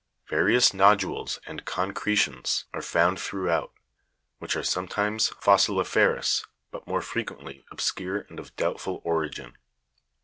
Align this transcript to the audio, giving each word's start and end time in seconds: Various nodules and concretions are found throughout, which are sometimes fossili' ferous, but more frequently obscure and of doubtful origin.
Various 0.29 0.73
nodules 0.73 1.37
and 1.45 1.63
concretions 1.63 2.65
are 2.73 2.81
found 2.81 3.19
throughout, 3.21 3.71
which 4.39 4.55
are 4.55 4.63
sometimes 4.63 5.29
fossili' 5.39 5.85
ferous, 5.85 6.43
but 6.71 6.87
more 6.87 7.03
frequently 7.03 7.67
obscure 7.69 8.21
and 8.21 8.39
of 8.39 8.55
doubtful 8.55 9.01
origin. 9.03 9.57